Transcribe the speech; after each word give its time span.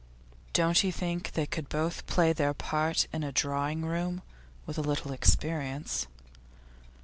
Don't 0.53 0.83
you 0.83 0.91
think 0.91 1.33
they 1.33 1.45
could 1.45 1.69
both 1.69 2.07
play 2.07 2.33
their 2.33 2.55
part 2.55 3.05
in 3.13 3.23
a 3.23 3.31
drawing 3.31 3.85
room, 3.85 4.23
with 4.65 4.79
a 4.79 4.81
little 4.81 5.11
experience? 5.11 6.07